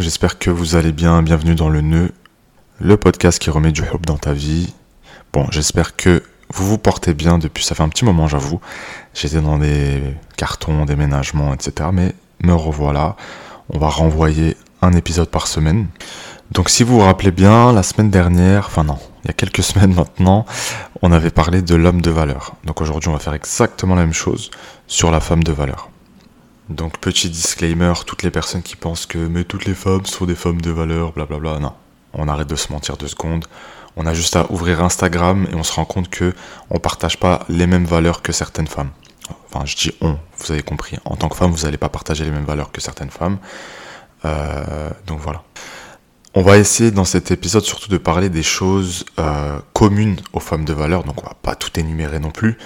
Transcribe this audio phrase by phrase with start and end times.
[0.00, 1.22] J'espère que vous allez bien.
[1.22, 2.10] Bienvenue dans le nœud,
[2.80, 4.74] le podcast qui remet du hub dans ta vie.
[5.32, 8.60] Bon, j'espère que vous vous portez bien depuis, ça fait un petit moment, j'avoue.
[9.14, 10.02] J'étais dans des
[10.36, 11.90] cartons, déménagements, etc.
[11.92, 12.12] Mais
[12.42, 13.14] me revoilà.
[13.70, 15.86] On va renvoyer un épisode par semaine.
[16.50, 19.62] Donc si vous vous rappelez bien, la semaine dernière, enfin non, il y a quelques
[19.62, 20.44] semaines maintenant,
[21.02, 22.54] on avait parlé de l'homme de valeur.
[22.64, 24.50] Donc aujourd'hui, on va faire exactement la même chose
[24.88, 25.91] sur la femme de valeur.
[26.68, 30.34] Donc petit disclaimer, toutes les personnes qui pensent que mais toutes les femmes sont des
[30.34, 31.72] femmes de valeur, blablabla, non.
[32.14, 33.46] On arrête de se mentir deux secondes.
[33.96, 36.34] On a juste à ouvrir Instagram et on se rend compte que
[36.70, 38.90] on partage pas les mêmes valeurs que certaines femmes.
[39.48, 40.98] Enfin, je dis on, vous avez compris.
[41.04, 43.38] En tant que femme, vous n'allez pas partager les mêmes valeurs que certaines femmes.
[44.24, 45.42] Euh, donc voilà.
[46.34, 50.64] On va essayer dans cet épisode surtout de parler des choses euh, communes aux femmes
[50.64, 51.04] de valeur.
[51.04, 52.56] Donc on va pas tout énumérer non plus,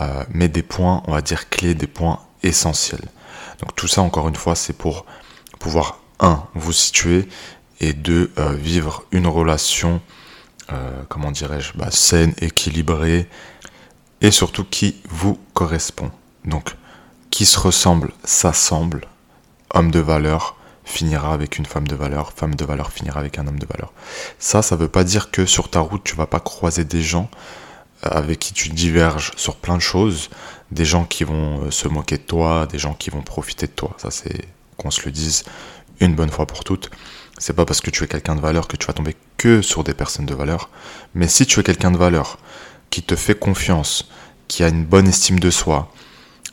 [0.00, 3.04] euh, mais des points, on va dire clés, des points essentiels.
[3.60, 5.06] Donc tout ça, encore une fois, c'est pour
[5.58, 7.28] pouvoir, un, vous situer,
[7.80, 10.00] et deux, euh, vivre une relation,
[10.72, 13.28] euh, comment dirais-je, bah, saine, équilibrée,
[14.20, 16.10] et surtout qui vous correspond.
[16.44, 16.76] Donc,
[17.30, 19.06] qui se ressemble, s'assemble,
[19.74, 23.46] homme de valeur finira avec une femme de valeur, femme de valeur finira avec un
[23.46, 23.92] homme de valeur.
[24.38, 27.02] Ça, ça ne veut pas dire que sur ta route, tu vas pas croiser des
[27.02, 27.30] gens
[28.04, 30.30] euh, avec qui tu diverges sur plein de choses,
[30.74, 33.72] des gens qui vont euh, se moquer de toi, des gens qui vont profiter de
[33.72, 33.94] toi.
[33.96, 35.44] Ça, c'est qu'on se le dise
[36.00, 36.90] une bonne fois pour toutes.
[37.38, 39.84] C'est pas parce que tu es quelqu'un de valeur que tu vas tomber que sur
[39.84, 40.70] des personnes de valeur.
[41.14, 42.38] Mais si tu es quelqu'un de valeur,
[42.90, 44.08] qui te fait confiance,
[44.48, 45.92] qui a une bonne estime de soi,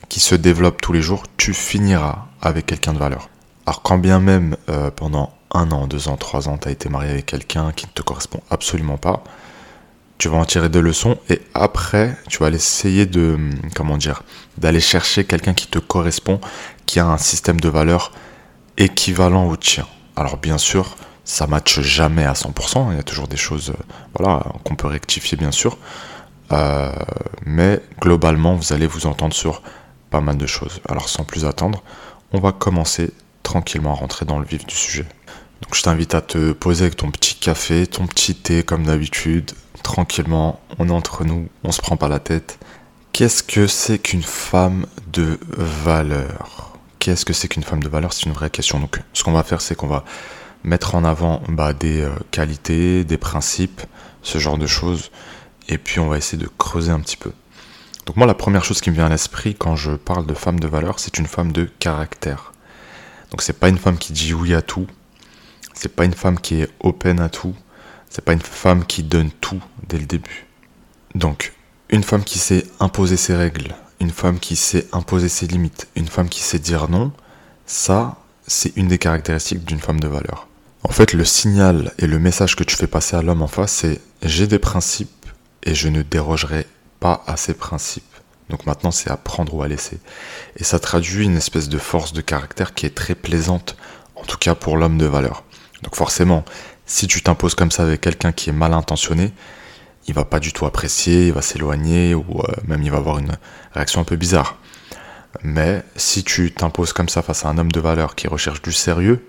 [0.09, 3.29] qui se développe tous les jours, tu finiras avec quelqu'un de valeur.
[3.65, 6.89] Alors quand bien même euh, pendant un an, deux ans, trois ans, tu as été
[6.89, 9.23] marié avec quelqu'un qui ne te correspond absolument pas,
[10.21, 13.39] tu vas en tirer des leçons et après tu vas essayer de
[13.75, 14.21] comment dire
[14.59, 16.39] d'aller chercher quelqu'un qui te correspond
[16.85, 18.11] qui a un système de valeurs
[18.77, 19.87] équivalent au tien.
[20.15, 23.73] Alors bien sûr ça matche jamais à 100% il y a toujours des choses
[24.15, 25.79] voilà qu'on peut rectifier bien sûr.
[26.51, 26.91] Euh,
[27.47, 29.63] mais globalement vous allez vous entendre sur
[30.11, 30.81] pas mal de choses.
[30.87, 31.81] Alors sans plus attendre
[32.31, 33.09] on va commencer
[33.41, 35.05] tranquillement à rentrer dans le vif du sujet.
[35.63, 39.53] Donc je t'invite à te poser avec ton petit café ton petit thé comme d'habitude
[39.81, 42.59] tranquillement, on est entre nous, on se prend pas la tête.
[43.13, 46.77] Qu'est-ce que c'est qu'une femme de valeur?
[46.99, 48.13] Qu'est-ce que c'est qu'une femme de valeur?
[48.13, 48.79] C'est une vraie question.
[48.79, 50.05] Donc, ce qu'on va faire, c'est qu'on va
[50.63, 53.81] mettre en avant bah, des euh, qualités, des principes,
[54.21, 55.11] ce genre de choses,
[55.67, 57.31] et puis on va essayer de creuser un petit peu.
[58.05, 60.59] Donc moi, la première chose qui me vient à l'esprit quand je parle de femme
[60.59, 62.53] de valeur, c'est une femme de caractère.
[63.31, 64.87] Donc c'est pas une femme qui dit oui à tout,
[65.73, 67.55] c'est pas une femme qui est open à tout,
[68.11, 70.45] c'est pas une femme qui donne tout dès le début.
[71.15, 71.53] Donc,
[71.89, 76.07] une femme qui sait imposer ses règles, une femme qui sait imposer ses limites, une
[76.07, 77.13] femme qui sait dire non,
[77.65, 80.47] ça, c'est une des caractéristiques d'une femme de valeur.
[80.83, 83.71] En fait, le signal et le message que tu fais passer à l'homme en face,
[83.71, 85.25] c'est j'ai des principes
[85.63, 86.67] et je ne dérogerai
[86.99, 88.03] pas à ces principes.
[88.49, 89.99] Donc maintenant, c'est à prendre ou à laisser.
[90.57, 93.77] Et ça traduit une espèce de force de caractère qui est très plaisante,
[94.15, 95.45] en tout cas pour l'homme de valeur.
[95.83, 96.43] Donc forcément,
[96.91, 99.31] si tu t'imposes comme ça avec quelqu'un qui est mal intentionné,
[100.07, 103.17] il va pas du tout apprécier, il va s'éloigner ou euh, même il va avoir
[103.17, 103.31] une
[103.73, 104.57] réaction un peu bizarre.
[105.41, 108.73] Mais si tu t'imposes comme ça face à un homme de valeur qui recherche du
[108.73, 109.25] sérieux,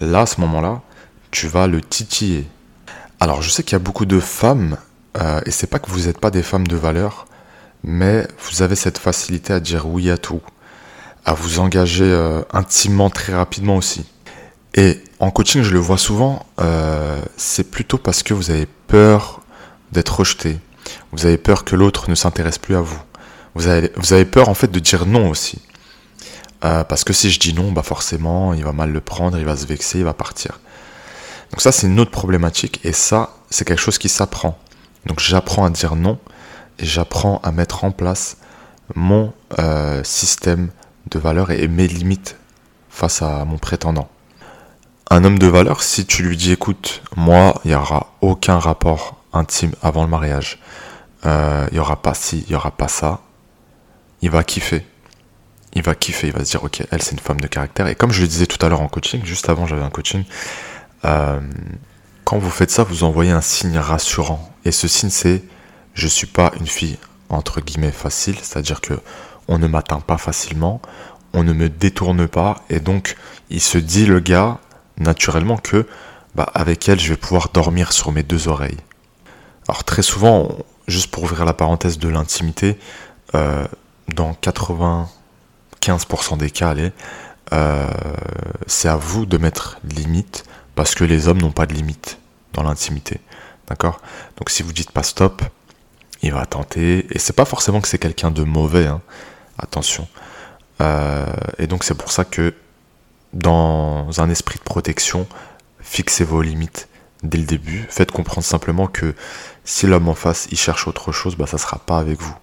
[0.00, 0.82] là, à ce moment-là,
[1.30, 2.46] tu vas le titiller.
[3.20, 4.76] Alors, je sais qu'il y a beaucoup de femmes,
[5.16, 7.24] euh, et c'est pas que vous n'êtes pas des femmes de valeur,
[7.82, 10.42] mais vous avez cette facilité à dire oui à tout,
[11.24, 14.04] à vous engager euh, intimement très rapidement aussi.
[14.74, 19.40] Et en coaching, je le vois souvent, euh, c'est plutôt parce que vous avez peur
[19.92, 20.58] d'être rejeté.
[21.12, 23.00] Vous avez peur que l'autre ne s'intéresse plus à vous.
[23.54, 25.62] Vous avez, peur en fait de dire non aussi.
[26.64, 29.44] Euh, parce que si je dis non, bah forcément, il va mal le prendre, il
[29.44, 30.58] va se vexer, il va partir.
[31.52, 32.80] Donc ça, c'est une autre problématique.
[32.82, 34.58] Et ça, c'est quelque chose qui s'apprend.
[35.06, 36.18] Donc j'apprends à dire non
[36.80, 38.38] et j'apprends à mettre en place
[38.96, 40.70] mon euh, système
[41.12, 42.34] de valeurs et mes limites
[42.90, 44.08] face à mon prétendant
[45.12, 49.16] un homme de valeur, si tu lui dis écoute, moi, il n'y aura aucun rapport
[49.34, 50.58] intime avant le mariage,
[51.26, 53.20] euh, il n'y aura pas ci, il n'y aura pas ça,
[54.22, 54.86] il va kiffer.
[55.74, 57.86] Il va kiffer, il va se dire ok, elle c'est une femme de caractère.
[57.88, 60.24] Et comme je le disais tout à l'heure en coaching, juste avant j'avais un coaching,
[61.04, 61.40] euh,
[62.24, 64.50] quand vous faites ça, vous envoyez un signe rassurant.
[64.64, 65.42] Et ce signe c'est
[65.92, 66.98] je suis pas une fille
[67.28, 68.94] entre guillemets facile, c'est-à-dire que
[69.46, 70.80] on ne m'atteint pas facilement,
[71.34, 73.16] on ne me détourne pas, et donc
[73.50, 74.58] il se dit le gars,
[75.02, 75.86] naturellement que
[76.34, 78.78] bah, avec elle, je vais pouvoir dormir sur mes deux oreilles.
[79.68, 80.48] Alors très souvent,
[80.88, 82.78] juste pour ouvrir la parenthèse de l'intimité,
[83.34, 83.66] euh,
[84.08, 86.74] dans 95% des cas,
[87.52, 87.88] euh,
[88.66, 90.44] c'est à vous de mettre limite
[90.74, 92.18] parce que les hommes n'ont pas de limite
[92.54, 93.20] dans l'intimité.
[93.68, 94.00] D'accord?
[94.38, 95.42] Donc si vous dites pas stop,
[96.22, 97.06] il va tenter.
[97.10, 99.02] Et c'est pas forcément que c'est quelqu'un de mauvais, hein.
[99.58, 100.08] attention.
[100.80, 101.26] Euh,
[101.58, 102.54] et donc c'est pour ça que
[103.32, 105.26] dans un esprit de protection,
[105.80, 106.88] fixez vos limites
[107.22, 107.86] dès le début.
[107.88, 109.14] Faites comprendre simplement que
[109.64, 112.34] si l'homme en face il cherche autre chose, bah ça sera pas avec vous.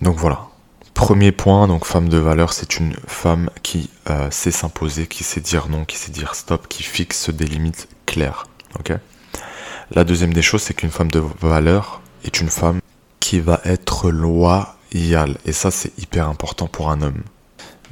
[0.00, 0.46] Donc voilà.
[0.94, 5.40] Premier point, donc femme de valeur, c'est une femme qui euh, sait s'imposer, qui sait
[5.40, 8.46] dire non, qui sait dire stop, qui fixe des limites claires.
[8.78, 8.92] Ok?
[9.92, 12.80] La deuxième des choses, c'est qu'une femme de valeur est une femme
[13.18, 15.38] qui va être loyale.
[15.46, 17.22] Et ça, c'est hyper important pour un homme.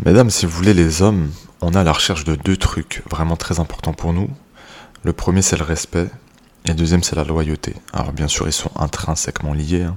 [0.05, 3.61] Mesdames, si vous voulez, les hommes, on a la recherche de deux trucs vraiment très
[3.61, 4.29] importants pour nous.
[5.03, 6.09] Le premier, c'est le respect.
[6.65, 7.75] Et le deuxième, c'est la loyauté.
[7.93, 9.97] Alors bien sûr, ils sont intrinsèquement liés, hein,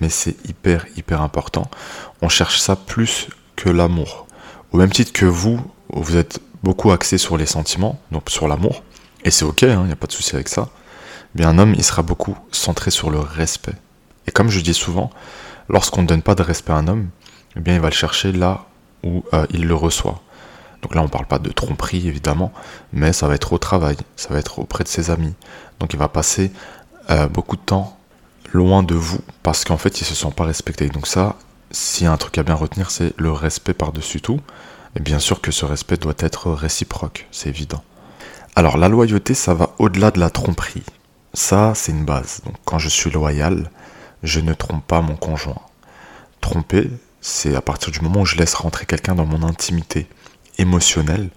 [0.00, 1.70] mais c'est hyper, hyper important.
[2.22, 4.26] On cherche ça plus que l'amour.
[4.72, 8.82] Au même titre que vous, vous êtes beaucoup axé sur les sentiments, donc sur l'amour,
[9.24, 10.68] et c'est ok, il hein, n'y a pas de souci avec ça.
[11.34, 13.74] Mais un homme, il sera beaucoup centré sur le respect.
[14.26, 15.10] Et comme je dis souvent,
[15.68, 17.08] lorsqu'on ne donne pas de respect à un homme,
[17.56, 18.66] eh bien, il va le chercher là
[19.02, 20.22] où euh, il le reçoit.
[20.84, 22.52] Donc là, on ne parle pas de tromperie, évidemment,
[22.92, 25.32] mais ça va être au travail, ça va être auprès de ses amis.
[25.80, 26.52] Donc il va passer
[27.08, 27.98] euh, beaucoup de temps
[28.52, 30.90] loin de vous parce qu'en fait, il se sent pas respecté.
[30.90, 31.36] Donc ça,
[31.70, 34.40] s'il y a un truc à bien retenir, c'est le respect par-dessus tout.
[34.94, 37.82] Et bien sûr que ce respect doit être réciproque, c'est évident.
[38.54, 40.84] Alors la loyauté, ça va au-delà de la tromperie.
[41.32, 42.42] Ça, c'est une base.
[42.44, 43.70] Donc quand je suis loyal,
[44.22, 45.62] je ne trompe pas mon conjoint.
[46.42, 46.90] Tromper,
[47.22, 50.08] c'est à partir du moment où je laisse rentrer quelqu'un dans mon intimité
[50.58, 51.30] émotionnelle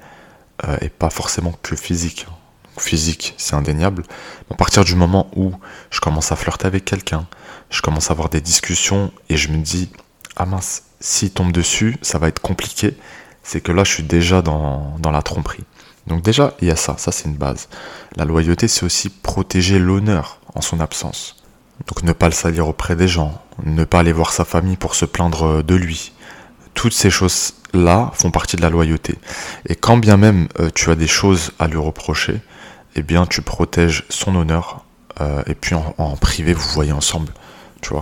[0.67, 2.27] euh, et pas forcément que physique.
[2.79, 4.03] physique, c'est indéniable.
[4.51, 5.51] À partir du moment où
[5.89, 7.27] je commence à flirter avec quelqu'un,
[7.69, 9.89] je commence à avoir des discussions et je me dis
[10.35, 12.95] ah mince, s'il tombe dessus, ça va être compliqué.
[13.43, 15.63] C'est que là, je suis déjà dans, dans la tromperie.
[16.05, 17.69] Donc déjà, il y a ça, ça c'est une base.
[18.15, 21.35] La loyauté, c'est aussi protéger l'honneur en son absence.
[21.87, 24.95] Donc ne pas le salir auprès des gens, ne pas aller voir sa famille pour
[24.95, 26.13] se plaindre de lui.
[26.77, 29.15] Toutes ces choses-là font partie de la loyauté.
[29.67, 32.39] Et quand bien même euh, tu as des choses à lui reprocher,
[32.95, 34.85] eh bien tu protèges son honneur.
[35.19, 37.33] Euh, et puis en, privé, vous voyez ensemble,
[37.81, 37.93] tu.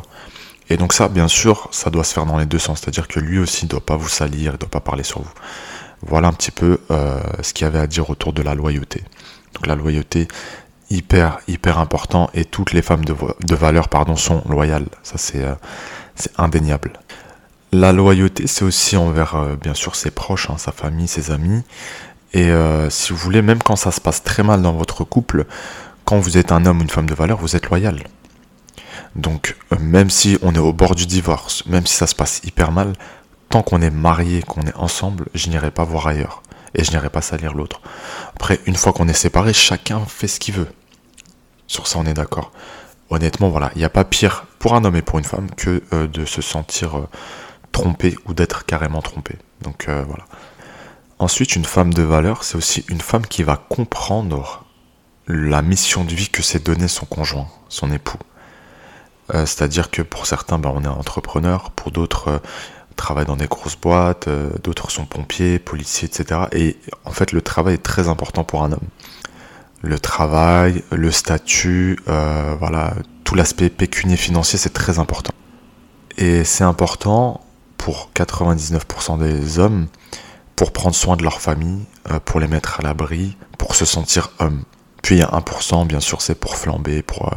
[0.69, 2.81] Et donc ça, bien sûr, ça doit se faire dans les deux sens.
[2.81, 5.21] C'est-à-dire que lui aussi ne doit pas vous salir, il ne doit pas parler sur
[5.21, 5.33] vous.
[6.01, 9.03] Voilà un petit peu euh, ce qu'il y avait à dire autour de la loyauté.
[9.53, 10.27] Donc la loyauté,
[10.89, 14.87] hyper, hyper important, et toutes les femmes de, valeur pardon, sont loyales.
[15.01, 15.45] Ça, c'est
[16.37, 16.91] indéniable.
[17.77, 21.61] La loyauté, c'est aussi envers, euh, bien sûr, ses proches, hein, sa famille, ses amis.
[22.31, 25.45] Et euh, si vous voulez, même quand ça se passe très mal dans votre couple,
[26.05, 28.01] quand vous êtes un homme ou une femme de valeur, vous êtes loyal.
[29.17, 32.39] Donc, euh, même si on est au bord du divorce, même si ça se passe
[32.45, 32.93] hyper mal,
[33.49, 36.43] tant qu'on est marié, qu'on est ensemble, je n'irai pas voir ailleurs.
[36.75, 37.81] Et je n'irai pas salir l'autre.
[38.35, 40.69] Après, une fois qu'on est séparé, chacun fait ce qu'il veut.
[41.67, 42.53] Sur ça, on est d'accord.
[43.09, 45.83] Honnêtement, voilà, il n'y a pas pire pour un homme et pour une femme que
[45.91, 47.07] de se sentir
[47.75, 49.37] trompé ou d'être carrément trompé.
[49.61, 50.25] Donc euh, voilà.
[51.19, 54.65] Ensuite, une femme de valeur, c'est aussi une femme qui va comprendre
[55.27, 58.19] la mission de vie que s'est donnée son conjoint, son époux.
[59.33, 62.39] Euh, c'est-à-dire que pour certains, ben, on est entrepreneur, pour d'autres, euh,
[62.95, 66.41] travaillent dans des grosses boîtes, euh, d'autres sont pompiers, policiers, etc.
[66.51, 68.87] Et en fait, le travail est très important pour un homme.
[69.81, 75.33] Le travail, le statut, voilà, tout l'aspect pécunier financier, c'est très important.
[76.17, 77.44] Et c'est important
[77.85, 79.85] pour 99% des hommes
[80.55, 81.85] pour prendre soin de leur famille,
[82.25, 84.63] pour les mettre à l'abri, pour se sentir homme.
[85.03, 87.31] Puis il y a 1%, bien sûr, c'est pour flamber, pour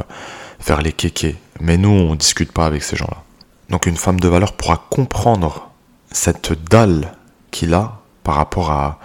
[0.59, 1.35] faire les kékés.
[1.59, 3.21] Mais nous, on discute pas avec ces gens-là.
[3.69, 5.69] Donc une femme de valeur pourra comprendre
[6.11, 7.13] cette dalle
[7.51, 8.97] qu'il a par rapport à,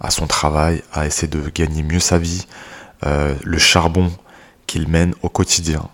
[0.00, 2.46] à, son travail, à essayer de gagner mieux sa vie,
[3.04, 4.10] euh, le charbon
[4.66, 5.90] qu'il mène au quotidien.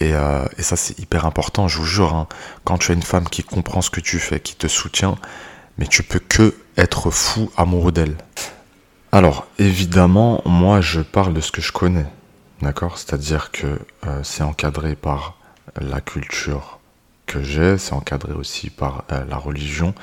[0.00, 2.14] Et, euh, et ça, c'est hyper important, je vous jure.
[2.14, 2.26] Hein.
[2.64, 5.16] quand tu as une femme qui comprend ce que tu fais, qui te soutient,
[5.78, 8.16] mais tu peux que être fou amoureux d'elle.
[9.12, 12.06] Alors, évidemment, moi, je parle de ce que je connais.
[12.62, 12.96] D'accord?
[12.96, 13.66] C'est-à-dire que
[14.06, 15.36] euh, c'est encadré par
[15.78, 16.78] la culture
[17.26, 19.94] que j'ai, c'est encadré aussi par euh, la religion,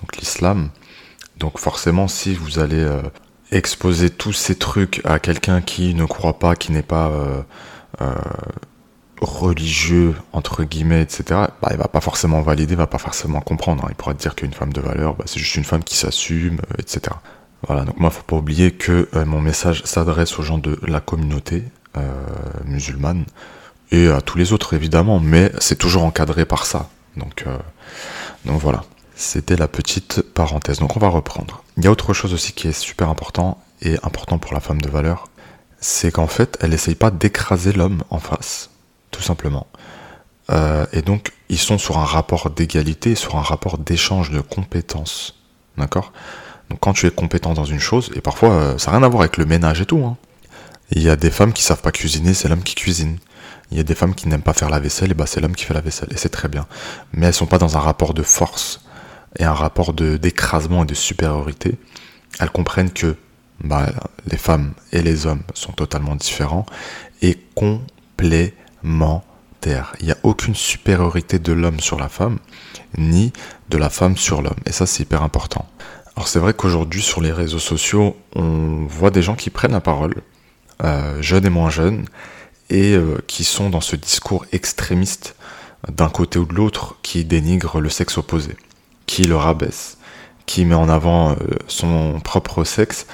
[0.00, 0.70] donc l'islam.
[1.36, 2.86] Donc forcément, si vous allez
[3.50, 7.10] exposer tous ces trucs à quelqu'un qui ne croit pas, qui n'est pas
[9.20, 13.84] religieux, entre guillemets, etc., bah, il va pas forcément valider, il va pas forcément comprendre.
[13.84, 13.88] Hein.
[13.90, 17.16] Il pourra dire qu'une femme de valeur, bah, c'est juste une femme qui s'assume, etc.
[17.66, 21.64] Voilà, donc moi, faut pas oublier que mon message s'adresse aux gens de la communauté,
[21.96, 22.08] euh,
[22.66, 23.24] musulmane
[23.90, 26.88] et à tous les autres évidemment, mais c'est toujours encadré par ça.
[27.16, 27.58] Donc, euh,
[28.44, 28.84] donc voilà.
[29.16, 30.78] C'était la petite parenthèse.
[30.78, 31.64] Donc on va reprendre.
[31.76, 34.80] Il y a autre chose aussi qui est super important et important pour la femme
[34.80, 35.28] de valeur,
[35.80, 38.70] c'est qu'en fait, elle n'essaye pas d'écraser l'homme en face,
[39.10, 39.66] tout simplement.
[40.50, 45.36] Euh, et donc, ils sont sur un rapport d'égalité, sur un rapport d'échange de compétences.
[45.76, 46.12] D'accord?
[46.68, 49.08] Donc, quand tu es compétent dans une chose, et parfois, euh, ça n'a rien à
[49.08, 50.04] voir avec le ménage et tout.
[50.04, 50.16] Hein.
[50.92, 53.18] Il y a des femmes qui savent pas cuisiner, c'est l'homme qui cuisine.
[53.70, 55.54] Il y a des femmes qui n'aiment pas faire la vaisselle, et bah c'est l'homme
[55.54, 56.66] qui fait la vaisselle, et c'est très bien.
[57.12, 58.80] Mais elles sont pas dans un rapport de force
[59.38, 61.78] et un rapport d'écrasement et de supériorité.
[62.40, 63.16] Elles comprennent que
[63.62, 63.90] bah,
[64.26, 66.66] les femmes et les hommes sont totalement différents
[67.22, 67.38] et
[68.82, 69.94] complémentaires.
[70.00, 72.38] Il n'y a aucune supériorité de l'homme sur la femme,
[72.96, 73.32] ni
[73.68, 74.58] de la femme sur l'homme.
[74.66, 75.66] Et ça, c'est hyper important.
[76.16, 79.80] Alors c'est vrai qu'aujourd'hui, sur les réseaux sociaux, on voit des gens qui prennent la
[79.80, 80.14] parole,
[80.82, 82.06] euh, jeunes et moins jeunes,
[82.68, 85.34] et euh, qui sont dans ce discours extrémiste
[85.90, 88.56] d'un côté ou de l'autre qui dénigre le sexe opposé,
[89.06, 89.98] qui le rabaisse,
[90.46, 91.36] qui met en avant euh,
[91.68, 93.06] son propre sexe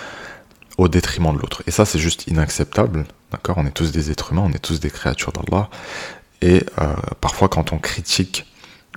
[0.78, 1.62] au détriment de l'autre.
[1.66, 3.06] Et ça, c'est juste inacceptable.
[3.32, 5.68] D'accord On est tous des êtres humains, on est tous des créatures d'Allah.
[6.42, 8.46] Et euh, parfois, quand on critique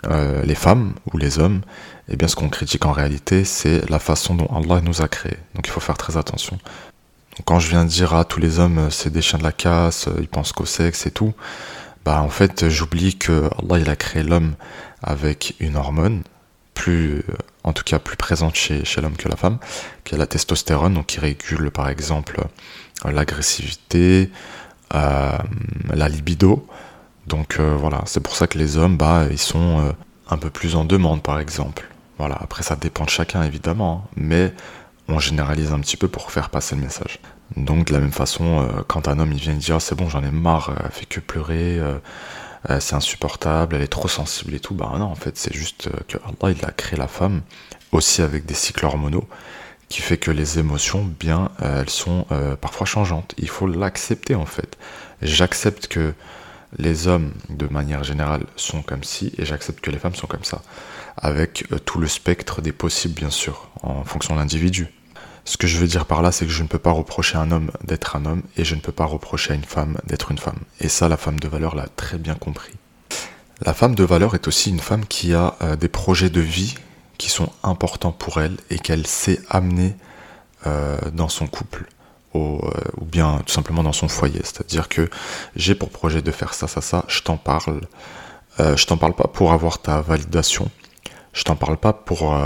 [0.05, 1.61] euh, les femmes ou les hommes,
[2.09, 5.37] eh bien, ce qu'on critique en réalité, c'est la façon dont Allah nous a créés.
[5.55, 6.57] Donc, il faut faire très attention.
[6.57, 9.43] Donc, quand je viens de dire à tous les hommes, euh, c'est des chiens de
[9.43, 11.33] la casse, ils pensent qu'au sexe et tout,
[12.05, 14.53] bah, en fait, j'oublie que Allah, a créé l'homme
[15.01, 16.23] avec une hormone,
[16.79, 17.23] plus,
[17.63, 19.57] en tout cas plus présente chez, chez l'homme que la femme,
[20.05, 22.41] qui est la testostérone, donc qui régule par exemple
[23.03, 24.29] l'agressivité,
[24.95, 25.37] euh,
[25.93, 26.65] la libido.
[27.27, 29.91] Donc euh, voilà, c'est pour ça que les hommes, bah, ils sont euh,
[30.29, 31.85] un peu plus en demande par exemple.
[32.17, 34.09] Voilà, après ça dépend de chacun évidemment, hein.
[34.15, 34.53] mais
[35.09, 37.19] on généralise un petit peu pour faire passer le message.
[37.57, 40.29] Donc de la même façon, quand un homme il vient dire c'est bon j'en ai
[40.29, 41.79] marre, fait que pleurer,
[42.69, 44.73] euh, c'est insupportable, elle est trop sensible et tout.
[44.73, 47.41] Bah non, en fait, c'est juste euh, que Allah, il a créé la femme
[47.91, 49.27] aussi avec des cycles hormonaux
[49.87, 52.25] qui fait que les émotions, bien, euh, elles sont
[52.61, 53.33] parfois changeantes.
[53.37, 54.77] Il faut l'accepter en fait.
[55.21, 56.13] J'accepte que
[56.77, 60.43] les hommes, de manière générale, sont comme ci, et j'accepte que les femmes sont comme
[60.43, 60.61] ça,
[61.17, 64.93] avec tout le spectre des possibles, bien sûr, en fonction de l'individu.
[65.45, 67.41] Ce que je veux dire par là, c'est que je ne peux pas reprocher à
[67.41, 70.31] un homme d'être un homme et je ne peux pas reprocher à une femme d'être
[70.31, 70.59] une femme.
[70.79, 72.73] Et ça, la femme de valeur l'a très bien compris.
[73.61, 76.75] La femme de valeur est aussi une femme qui a euh, des projets de vie
[77.17, 79.95] qui sont importants pour elle et qu'elle sait amener
[80.65, 81.85] euh, dans son couple
[82.33, 84.39] ou, euh, ou, bien tout simplement dans son foyer.
[84.43, 85.09] C'est-à-dire que
[85.57, 87.81] j'ai pour projet de faire ça, ça, ça, je t'en parle.
[88.59, 90.69] je t'en parle pas pour avoir ta validation.
[91.33, 92.37] Je t'en parle pas pour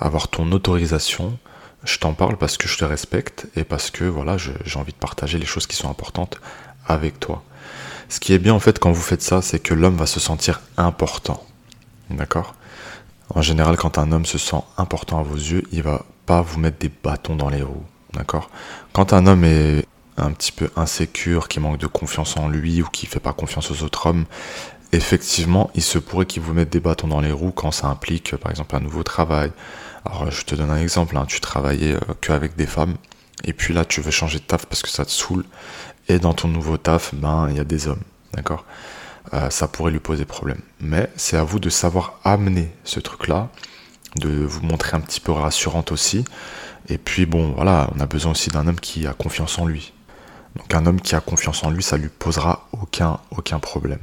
[0.00, 1.38] avoir ton autorisation
[1.84, 4.98] je t'en parle parce que je te respecte et parce que voilà, j'ai envie de
[4.98, 6.40] partager les choses qui sont importantes
[6.86, 7.42] avec toi.
[8.08, 10.20] Ce qui est bien en fait quand vous faites ça, c'est que l'homme va se
[10.20, 11.42] sentir important.
[12.10, 12.54] D'accord?
[13.34, 16.60] En général, quand un homme se sent important à vos yeux, il va pas vous
[16.60, 17.86] mettre des bâtons dans les roues.
[18.12, 18.50] D'accord?
[18.92, 19.86] Quand un homme est
[20.18, 23.70] un petit peu insécure, qui manque de confiance en lui ou qui fait pas confiance
[23.70, 24.26] aux autres hommes,
[24.92, 28.36] effectivement, il se pourrait qu'il vous mette des bâtons dans les roues quand ça implique,
[28.36, 29.50] par exemple, un nouveau travail,
[30.04, 31.24] alors je te donne un exemple, hein.
[31.26, 32.96] tu travaillais euh, qu'avec des femmes,
[33.44, 35.44] et puis là tu veux changer de taf parce que ça te saoule,
[36.08, 38.02] et dans ton nouveau taf, ben il y a des hommes,
[38.34, 38.64] d'accord?
[39.34, 40.60] Euh, Ça pourrait lui poser problème.
[40.80, 43.48] Mais c'est à vous de savoir amener ce truc-là,
[44.16, 46.24] de vous montrer un petit peu rassurante aussi,
[46.88, 49.92] et puis bon voilà, on a besoin aussi d'un homme qui a confiance en lui.
[50.56, 54.00] Donc un homme qui a confiance en lui, ça lui posera aucun, aucun problème.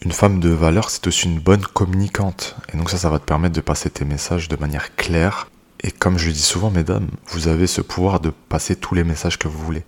[0.00, 2.56] Une femme de valeur, c'est aussi une bonne communicante.
[2.72, 5.48] Et donc ça, ça va te permettre de passer tes messages de manière claire.
[5.80, 9.38] Et comme je dis souvent, mesdames, vous avez ce pouvoir de passer tous les messages
[9.38, 9.84] que vous voulez.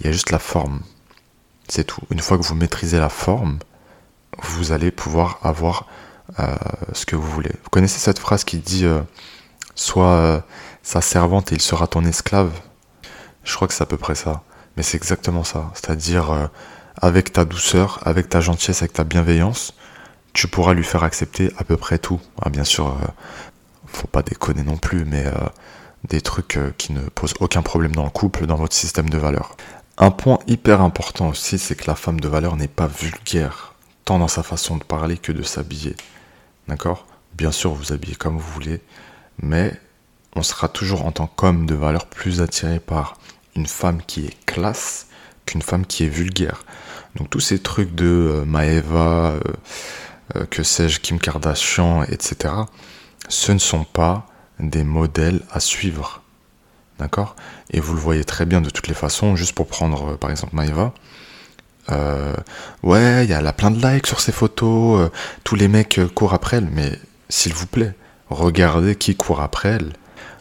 [0.00, 0.80] Il y a juste la forme.
[1.68, 2.02] C'est tout.
[2.10, 3.58] Une fois que vous maîtrisez la forme,
[4.42, 5.86] vous allez pouvoir avoir
[6.40, 6.54] euh,
[6.92, 7.52] ce que vous voulez.
[7.62, 9.00] Vous connaissez cette phrase qui dit euh,
[9.76, 10.40] Sois euh,
[10.82, 12.50] sa servante et il sera ton esclave?
[13.44, 14.42] Je crois que c'est à peu près ça.
[14.76, 15.70] Mais c'est exactement ça.
[15.74, 16.50] C'est-à-dire
[17.00, 19.74] avec ta douceur, avec ta gentillesse, avec ta bienveillance,
[20.32, 22.20] tu pourras lui faire accepter à peu près tout.
[22.42, 23.06] Ah, bien sûr, euh,
[23.86, 25.32] faut pas déconner non plus, mais euh,
[26.04, 29.18] des trucs euh, qui ne posent aucun problème dans le couple, dans votre système de
[29.18, 29.56] valeurs.
[29.98, 33.74] Un point hyper important aussi, c'est que la femme de valeur n'est pas vulgaire,
[34.04, 35.96] tant dans sa façon de parler que de s'habiller.
[36.68, 37.06] D'accord?
[37.34, 38.82] Bien sûr, vous habillez comme vous voulez,
[39.40, 39.78] mais
[40.34, 43.16] on sera toujours en tant qu'homme de valeur plus attiré par
[43.54, 45.05] une femme qui est classe
[45.46, 46.64] qu'une femme qui est vulgaire.
[47.16, 49.40] Donc tous ces trucs de euh, Maeva, euh,
[50.36, 52.52] euh, que sais-je, Kim Kardashian, etc.,
[53.28, 54.26] ce ne sont pas
[54.60, 56.22] des modèles à suivre.
[56.98, 57.36] D'accord?
[57.70, 60.54] Et vous le voyez très bien de toutes les façons, juste pour prendre par exemple
[60.54, 60.92] Maeva.
[62.82, 65.10] ouais, il y a, plein de likes sur ses photos,
[65.44, 66.98] tous les mecs courent après elle, mais
[67.28, 67.94] s'il vous plaît,
[68.30, 69.92] regardez qui court après elle.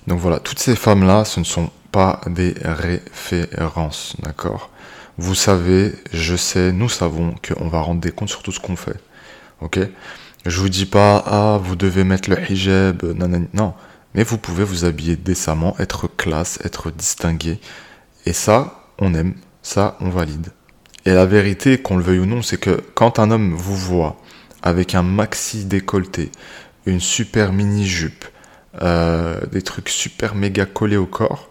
[0.07, 4.69] Donc voilà, toutes ces femmes-là, ce ne sont pas des références, d'accord?
[5.17, 8.75] Vous savez, je sais, nous savons qu'on va rendre des comptes sur tout ce qu'on
[8.75, 8.99] fait,
[9.61, 9.79] ok?
[10.45, 13.47] Je vous dis pas, ah, vous devez mettre le hijab, nanani.
[13.53, 13.73] non.
[14.13, 17.59] Mais vous pouvez vous habiller décemment, être classe, être distingué.
[18.25, 20.47] Et ça, on aime, ça, on valide.
[21.05, 24.17] Et la vérité, qu'on le veuille ou non, c'est que quand un homme vous voit
[24.61, 26.31] avec un maxi décolleté,
[26.85, 28.25] une super mini-jupe,
[28.81, 31.49] euh, des trucs super méga collés au corps,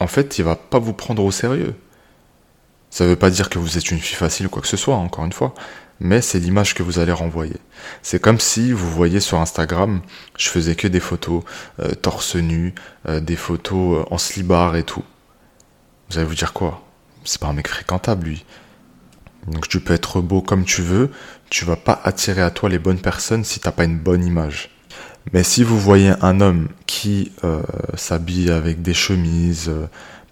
[0.00, 1.74] en fait, il va pas vous prendre au sérieux.
[2.92, 4.96] Ça veut pas dire que vous êtes une fille facile ou quoi que ce soit,
[4.96, 5.54] encore une fois,
[5.98, 7.56] mais c'est l'image que vous allez renvoyer.
[8.02, 10.02] C'est comme si vous voyez sur Instagram,
[10.36, 11.42] je faisais que des photos
[11.80, 12.74] euh, torse nu,
[13.08, 15.02] euh, des photos en slibard et tout.
[16.10, 16.86] Vous allez vous dire quoi?
[17.24, 18.44] C'est pas un mec fréquentable, lui.
[19.46, 21.10] Donc tu peux être beau comme tu veux,
[21.48, 24.68] tu vas pas attirer à toi les bonnes personnes si t'as pas une bonne image.
[25.32, 27.62] Mais si vous voyez un homme qui euh,
[27.94, 29.70] s'habille avec des chemises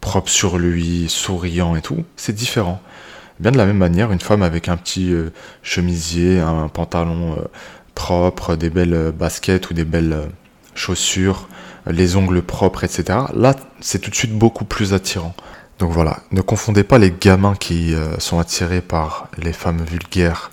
[0.00, 2.80] euh, propres sur lui, souriant et tout, c'est différent.
[3.38, 5.30] Bien de la même manière, une femme avec un petit euh,
[5.62, 7.36] chemisier, un pantalon
[7.94, 10.28] propre, des belles baskets ou des belles
[10.74, 11.48] chaussures,
[11.86, 13.18] les ongles propres, etc.
[13.34, 15.34] Là, c'est tout de suite beaucoup plus attirant.
[15.80, 20.50] Donc voilà, ne confondez pas les gamins qui euh, sont attirés par les femmes vulgaires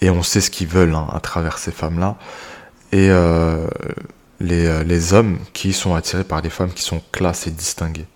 [0.00, 2.16] et on sait ce qu'ils veulent hein, à travers ces femmes-là,
[2.90, 3.66] et euh,
[4.40, 8.06] euh, les, hommes qui sont attirés par les femmes qui sont classes et distinguées.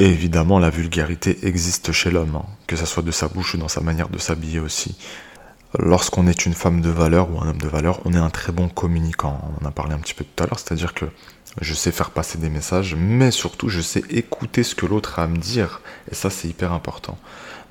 [0.00, 3.58] Et évidemment, la vulgarité existe chez l'homme, hein, que ce soit de sa bouche ou
[3.58, 4.96] dans sa manière de s'habiller aussi.
[5.78, 8.50] Lorsqu'on est une femme de valeur ou un homme de valeur, on est un très
[8.50, 9.38] bon communicant.
[9.60, 11.04] On en a parlé un petit peu tout à l'heure, c'est-à-dire que
[11.60, 15.24] je sais faire passer des messages, mais surtout je sais écouter ce que l'autre a
[15.24, 17.18] à me dire, et ça c'est hyper important.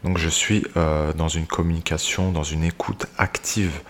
[0.04, 3.82] Donc je suis euh, dans une communication, dans une écoute active.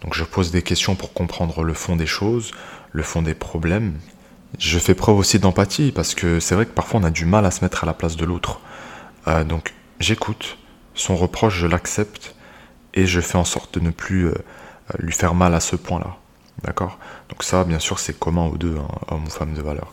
[0.00, 2.52] Donc je pose des questions pour comprendre le fond des choses,
[2.92, 3.98] le fond des problèmes.
[4.58, 7.44] Je fais preuve aussi d'empathie parce que c'est vrai que parfois on a du mal
[7.44, 8.60] à se mettre à la place de l'autre.
[9.28, 10.58] Euh, donc j'écoute,
[10.94, 12.34] son reproche je l'accepte
[12.94, 14.34] et je fais en sorte de ne plus euh,
[14.98, 16.16] lui faire mal à ce point-là.
[16.62, 16.98] D'accord?
[17.28, 19.92] Donc ça, bien sûr, c'est commun aux deux, hein, hommes ou femmes de valeur.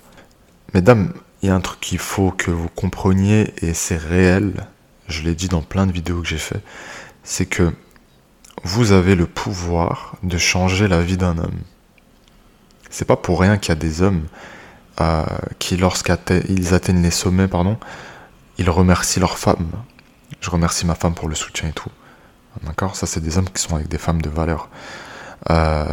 [0.73, 4.65] Mesdames, il y a un truc qu'il faut que vous compreniez, et c'est réel,
[5.07, 6.61] je l'ai dit dans plein de vidéos que j'ai fait,
[7.23, 7.73] c'est que
[8.63, 11.59] vous avez le pouvoir de changer la vie d'un homme.
[12.93, 14.27] C'est pas pour rien qu'il y a des hommes
[15.01, 15.25] euh,
[15.57, 17.79] qui, lorsqu'ils atteignent les sommets, pardon,
[18.59, 19.67] ils remercient leur femme.
[20.41, 21.89] Je remercie ma femme pour le soutien et tout.
[22.61, 22.95] D'accord?
[22.95, 24.69] Ça, c'est des hommes qui sont avec des femmes de valeur.
[25.49, 25.85] Euh,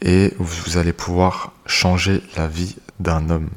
[0.00, 3.50] et vous allez pouvoir changer la vie d'un homme.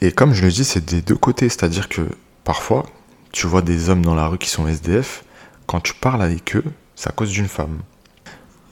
[0.00, 2.08] Et comme je le dis, c'est des deux côtés, c'est-à-dire que
[2.42, 2.86] parfois,
[3.32, 5.24] tu vois des hommes dans la rue qui sont SDF,
[5.66, 6.64] quand tu parles avec eux,
[6.96, 7.80] c'est à cause d'une femme.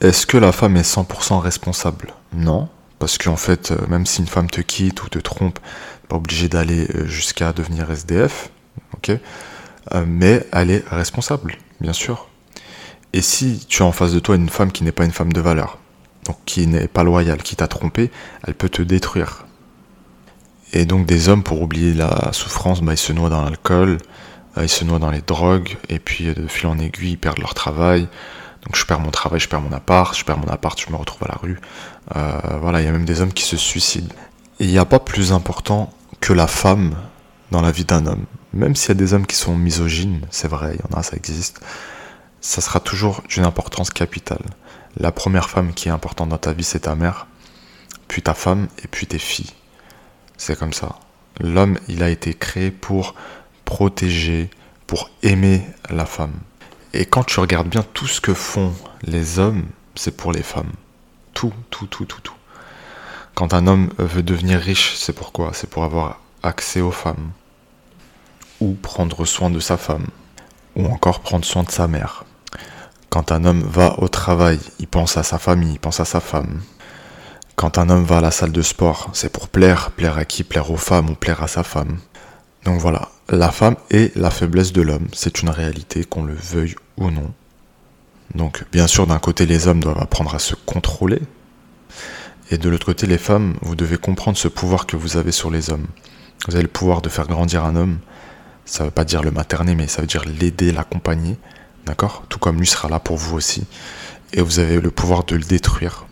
[0.01, 2.15] Est-ce que la femme est 100% responsable?
[2.33, 5.59] Non, parce qu'en fait, euh, même si une femme te quitte ou te trompe,
[6.09, 8.51] pas obligé d'aller euh, jusqu'à devenir SDF,
[8.95, 9.11] ok?
[9.95, 12.29] Euh, Mais elle est responsable, bien sûr.
[13.13, 15.33] Et si tu as en face de toi une femme qui n'est pas une femme
[15.33, 15.79] de valeur,
[16.25, 18.11] donc qui n'est pas loyale, qui t'a trompé,
[18.47, 19.47] elle peut te détruire.
[20.73, 23.99] Et donc des hommes, pour oublier la souffrance, bah, ils se noient dans l'alcool,
[24.61, 27.55] ils se noient dans les drogues, et puis de fil en aiguille, ils perdent leur
[27.55, 28.09] travail.
[28.67, 30.97] Donc je perds mon travail, je perds mon appart, je perds mon appart, je me
[30.97, 31.59] retrouve à la rue.
[32.17, 34.15] Euh, voilà, il y a même des hommes qui se suicident.
[34.59, 36.97] Et il n'y a pas plus important que la femme
[37.53, 38.25] dans la vie d'un homme.
[38.53, 41.03] Même s'il y a des hommes qui sont misogynes, c'est vrai, il y en a,
[41.03, 41.61] ça existe,
[42.41, 44.43] ça sera toujours d'une importance capitale.
[44.97, 47.27] La première femme qui est importante dans ta vie, c'est ta mère,
[48.09, 49.53] puis ta femme, et puis tes filles.
[50.39, 50.97] C'est comme ça.
[51.39, 53.15] L'homme, il a été créé pour
[53.65, 54.51] protéger,
[54.87, 56.35] pour aimer la femme.
[56.99, 60.73] Et quand tu regardes bien tout ce que font les hommes, c'est pour les femmes.
[61.35, 62.35] Tout, tout, tout, tout, tout.
[63.35, 67.33] Quand un homme veut devenir riche, c'est pourquoi C'est pour avoir accès aux femmes.
[68.61, 70.07] Ou prendre soin de sa femme.
[70.75, 72.25] Ou encore prendre soin de sa mère.
[73.11, 76.21] Quand un homme va au travail, il pense à sa famille, il pense à sa
[76.21, 76.63] femme.
[77.57, 80.45] Quand un homme va à la salle de sport, c'est pour plaire, plaire à qui?
[80.45, 81.99] Plaire aux femmes ou plaire à sa femme.
[82.65, 86.75] Donc voilà, la femme est la faiblesse de l'homme, c'est une réalité, qu'on le veuille
[86.97, 87.33] ou non.
[88.35, 91.21] Donc bien sûr, d'un côté, les hommes doivent apprendre à se contrôler,
[92.51, 95.51] et de l'autre côté, les femmes, vous devez comprendre ce pouvoir que vous avez sur
[95.51, 95.87] les hommes.
[96.47, 97.99] Vous avez le pouvoir de faire grandir un homme,
[98.65, 101.37] ça ne veut pas dire le materner, mais ça veut dire l'aider, l'accompagner,
[101.87, 102.25] D'accord?
[102.29, 103.65] Tout comme lui sera là pour vous aussi.
[104.33, 106.07] Et vous avez le pouvoir de le détruire.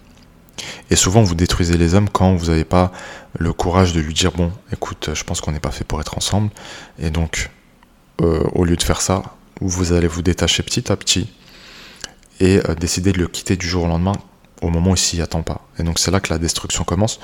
[0.89, 2.93] Et souvent, vous détruisez les hommes quand vous n'avez pas
[3.37, 6.17] le courage de lui dire Bon, écoute, je pense qu'on n'est pas fait pour être
[6.17, 6.51] ensemble.
[7.01, 7.51] Et donc,
[8.23, 9.23] euh, au lieu de faire ça,
[9.61, 11.33] vous allez vous détacher petit à petit
[12.41, 14.15] et euh, décider de le quitter du jour au lendemain
[14.63, 15.61] au moment où il s'y attend pas.
[15.79, 17.21] Et donc c'est là que la destruction commence.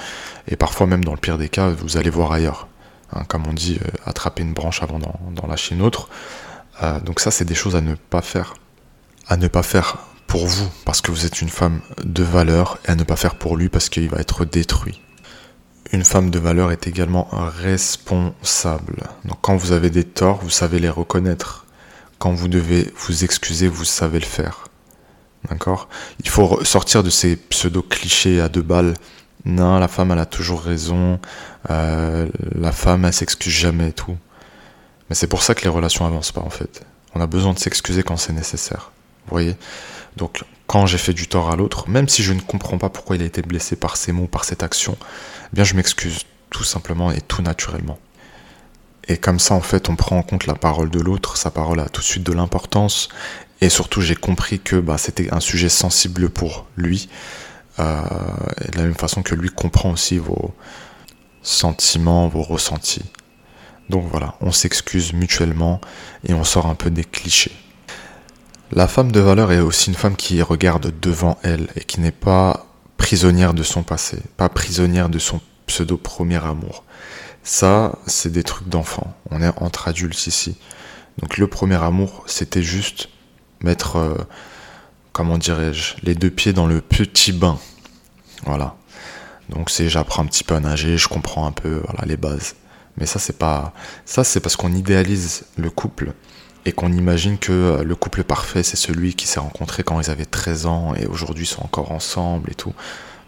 [0.49, 2.69] Et parfois même dans le pire des cas, vous allez voir ailleurs.
[3.13, 6.09] Hein, comme on dit, euh, attraper une branche avant d'en lâcher une autre.
[6.83, 8.55] Euh, donc ça, c'est des choses à ne pas faire.
[9.27, 12.93] À ne pas faire pour vous, parce que vous êtes une femme de valeur, et
[12.93, 15.01] à ne pas faire pour lui, parce qu'il va être détruit.
[15.93, 19.09] Une femme de valeur est également responsable.
[19.25, 21.60] Donc quand vous avez des torts, vous savez les reconnaître.
[22.21, 24.69] Quand vous devez vous excuser, vous savez le faire.
[25.49, 25.89] D'accord?
[26.23, 28.93] Il faut sortir de ces pseudo-clichés à deux balles.
[29.47, 31.19] Non, la femme, elle a toujours raison.
[31.71, 34.19] Euh, la femme, elle s'excuse jamais et tout.
[35.09, 36.83] Mais c'est pour ça que les relations avancent pas, en fait.
[37.15, 38.93] On a besoin de s'excuser quand c'est nécessaire.
[39.25, 39.57] Vous voyez?
[40.19, 43.17] Donc, quand j'ai fait du tort à l'autre, même si je ne comprends pas pourquoi
[43.17, 46.65] il a été blessé par ces mots, par cette action, eh bien, je m'excuse tout
[46.65, 47.99] simplement et tout naturellement.
[49.11, 51.81] Et comme ça, en fait, on prend en compte la parole de l'autre, sa parole
[51.81, 53.09] a tout de suite de l'importance,
[53.61, 57.09] et surtout, j'ai compris que bah, c'était un sujet sensible pour lui.
[57.81, 58.03] Euh,
[58.73, 60.55] de la même façon que lui comprend aussi vos
[61.43, 63.03] sentiments, vos ressentis.
[63.89, 65.81] Donc voilà, on s'excuse mutuellement
[66.23, 67.53] et on sort un peu des clichés.
[68.71, 72.13] La femme de valeur est aussi une femme qui regarde devant elle et qui n'est
[72.13, 76.85] pas prisonnière de son passé, pas prisonnière de son pseudo premier amour.
[77.43, 79.15] Ça, c'est des trucs d'enfant.
[79.31, 80.57] On est entre adultes ici.
[81.19, 83.09] Donc le premier amour, c'était juste
[83.63, 84.15] mettre, euh,
[85.13, 87.59] comment dirais-je, les deux pieds dans le petit bain.
[88.45, 88.77] Voilà.
[89.51, 92.55] Donc c'est j'apprends un petit peu à nager, je comprends un peu voilà, les bases.
[92.97, 93.73] Mais ça c'est pas
[94.05, 96.13] ça c'est parce qu'on idéalise le couple
[96.65, 100.11] et qu'on imagine que euh, le couple parfait c'est celui qui s'est rencontré quand ils
[100.11, 102.75] avaient 13 ans et aujourd'hui sont encore ensemble et tout.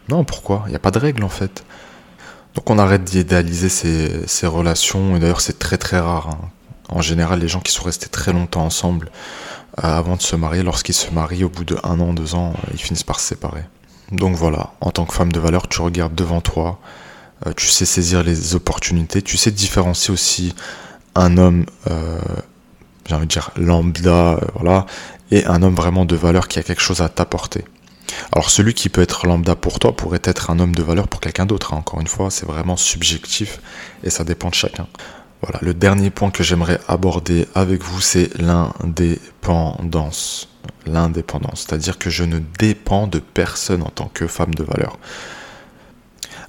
[0.09, 0.65] Non, pourquoi?
[0.67, 1.65] Il n'y a pas de règle en fait.
[2.55, 6.29] Donc on arrête d'idéaliser ces, relations et d'ailleurs c'est très très rare.
[6.31, 6.49] Hein.
[6.89, 9.11] En général les gens qui sont restés très longtemps ensemble
[9.83, 10.63] euh, avant de se marier.
[10.63, 13.65] Lorsqu'ils se marient, au bout de un an, deux ans, ils finissent par se séparer.
[14.11, 16.79] Donc voilà, en tant que femme de valeur, tu regardes devant toi,
[17.47, 20.55] euh, tu sais saisir les opportunités, tu sais différencier aussi
[21.15, 22.19] un homme, euh,
[23.07, 24.85] j'ai envie de dire lambda, voilà,
[25.31, 27.65] et un homme vraiment de valeur qui a quelque chose à t'apporter.
[28.33, 31.21] Alors celui qui peut être lambda pour toi pourrait être un homme de valeur pour
[31.21, 31.75] quelqu'un d'autre.
[31.75, 31.79] Hein.
[31.79, 33.61] Encore une fois, c'est vraiment subjectif
[34.05, 34.87] et ça dépend de chacun.
[35.43, 40.49] Voilà, le dernier point que j'aimerais aborder avec vous, c'est l'indépendance.
[40.87, 44.99] L'indépendance, c'est-à-dire que je ne dépends de personne en tant que femme de valeur.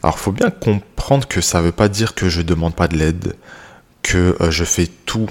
[0.04, 2.88] Alors, faut bien comprendre que ça ne veut pas dire que je ne demande pas
[2.88, 3.36] de l'aide,
[4.04, 5.28] que euh, je fais tout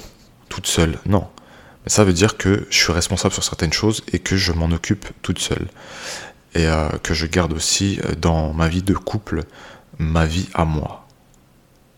[0.53, 0.99] toute seule.
[1.05, 1.27] Non.
[1.87, 5.07] Ça veut dire que je suis responsable sur certaines choses et que je m'en occupe
[5.21, 5.67] toute seule.
[6.55, 9.43] Et euh, que je garde aussi euh, dans ma vie de couple
[9.99, 11.05] ma vie à moi.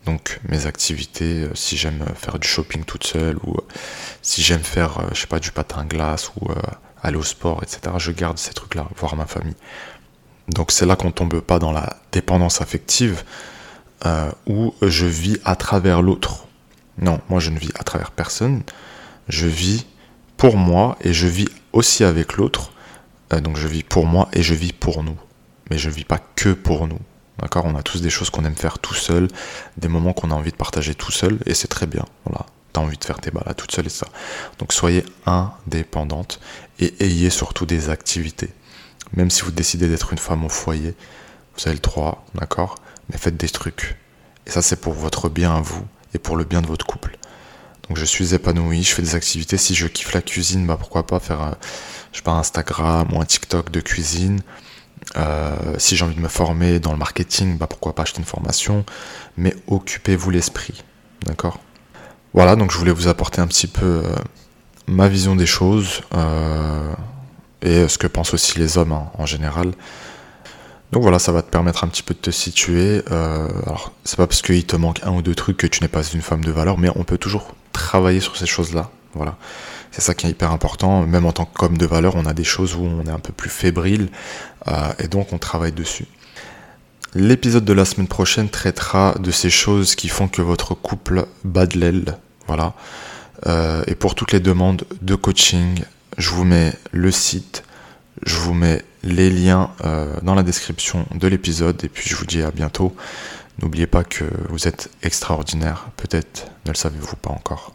[0.06, 3.58] Donc mes activités, euh, si j'aime faire du shopping toute seule ou
[4.22, 6.50] si j'aime faire, je pas, du patin glace ou
[7.04, 7.96] aller au sport, etc.
[7.98, 9.56] Je garde ces trucs-là, voir ma famille.
[10.50, 13.24] Donc c'est là qu'on tombe pas dans la dépendance affective
[14.46, 16.46] où je vis à travers l'autre.
[16.98, 18.64] Non, moi je ne vis à travers personne.
[19.28, 19.86] Je vis
[20.38, 22.72] pour moi et je vis aussi avec l'autre.
[23.32, 25.18] donc je vis pour moi et je vis pour nous.
[25.70, 27.00] Mais je ne vis pas que pour nous.
[27.40, 27.66] D'accord?
[27.66, 29.28] On a tous des choses qu'on aime faire tout seul,
[29.78, 32.06] des moments qu'on a envie de partager tout seul, et c'est très bien.
[32.26, 32.46] Voilà.
[32.72, 34.08] T'as envie de faire tes balades toute seule et ça.
[34.60, 36.40] Donc soyez indépendante
[36.80, 38.50] et ayez surtout des activités.
[39.14, 40.94] Même si vous décidez d'être une femme au foyer,
[41.56, 42.76] vous avez le droit, d'accord?
[43.10, 43.98] Mais faites des trucs.
[44.46, 47.18] Et ça, c'est pour votre bien à vous et pour le bien de votre couple.
[47.88, 49.58] Donc je suis épanoui, je fais des activités.
[49.58, 51.56] Si je kiffe la cuisine, bah pourquoi pas faire, un,
[52.12, 54.42] je sais pas, Instagram ou un TikTok de cuisine.
[55.18, 58.26] Euh, si j'ai envie de me former dans le marketing, bah pourquoi pas acheter une
[58.26, 58.86] formation,
[59.38, 60.84] mais occupez-vous l'esprit,
[61.26, 61.60] d'accord?
[62.34, 64.16] Voilà, donc je voulais vous apporter un petit peu euh,
[64.88, 66.94] ma vision des choses euh,
[67.62, 69.72] et ce que pensent aussi les hommes hein, en général.
[70.92, 73.04] Donc voilà, ça va te permettre un petit peu de te situer.
[73.10, 76.04] alors, c'est pas parce qu'il te manque un ou deux trucs que tu n'es pas
[76.04, 78.90] une femme de valeur, mais on peut toujours travailler sur ces choses-là.
[79.14, 79.38] Voilà.
[79.92, 81.06] C'est ça qui est hyper important.
[81.06, 83.32] Même en tant qu'homme de valeur, on a des choses où on est un peu
[83.32, 84.10] plus fébrile
[84.68, 86.06] euh, et donc on travaille dessus.
[87.14, 91.66] L'épisode de la semaine prochaine traitera de ces choses qui font que votre couple bat
[91.66, 92.18] de l'aile.
[92.48, 92.74] Voilà.
[93.48, 95.84] Euh, et pour toutes les demandes de coaching,
[96.18, 97.64] je vous mets le site,
[98.26, 102.26] je vous mets les liens euh, dans la description de l'épisode et puis je vous
[102.26, 102.96] dis à bientôt.
[103.62, 107.74] N'oubliez pas que vous êtes extraordinaire, peut-être ne le savez-vous pas encore.